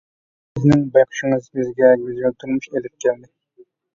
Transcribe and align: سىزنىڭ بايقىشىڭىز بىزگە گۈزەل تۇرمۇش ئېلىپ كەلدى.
سىزنىڭ 0.53 0.85
بايقىشىڭىز 0.95 1.49
بىزگە 1.59 1.91
گۈزەل 2.05 2.35
تۇرمۇش 2.43 2.71
ئېلىپ 2.71 2.97
كەلدى. 3.05 3.31